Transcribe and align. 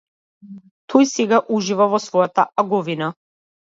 Тој 0.93 1.07
сега 1.13 1.41
ужива 1.59 1.91
во 1.95 2.03
својата 2.09 2.51
аговина. 2.67 3.17